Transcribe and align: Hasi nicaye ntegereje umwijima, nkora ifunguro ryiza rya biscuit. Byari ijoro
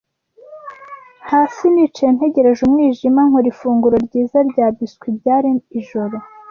Hasi 1.29 1.63
nicaye 1.73 2.11
ntegereje 2.15 2.61
umwijima, 2.67 3.21
nkora 3.27 3.47
ifunguro 3.53 3.95
ryiza 4.05 4.37
rya 4.49 4.67
biscuit. 4.75 5.13
Byari 5.21 5.49
ijoro 5.79 6.15